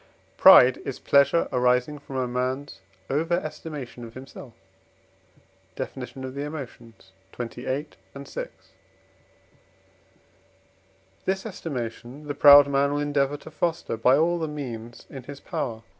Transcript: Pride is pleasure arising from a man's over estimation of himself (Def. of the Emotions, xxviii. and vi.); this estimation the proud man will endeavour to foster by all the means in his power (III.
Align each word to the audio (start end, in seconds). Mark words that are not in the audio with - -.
Pride 0.35 0.77
is 0.83 0.97
pleasure 0.97 1.47
arising 1.51 1.99
from 1.99 2.15
a 2.15 2.27
man's 2.27 2.79
over 3.07 3.35
estimation 3.35 4.03
of 4.03 4.15
himself 4.15 4.55
(Def. 5.75 5.95
of 5.95 6.33
the 6.33 6.41
Emotions, 6.41 7.11
xxviii. 7.39 7.85
and 8.15 8.27
vi.); 8.27 8.47
this 11.25 11.45
estimation 11.45 12.23
the 12.25 12.33
proud 12.33 12.67
man 12.67 12.91
will 12.91 12.99
endeavour 12.99 13.37
to 13.37 13.51
foster 13.51 13.95
by 13.95 14.17
all 14.17 14.39
the 14.39 14.47
means 14.47 15.05
in 15.07 15.21
his 15.21 15.39
power 15.39 15.75
(III. 15.75 15.83